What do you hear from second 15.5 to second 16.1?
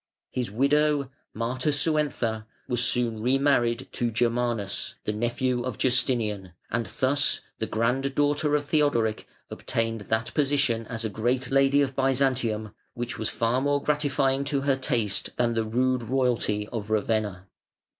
the rude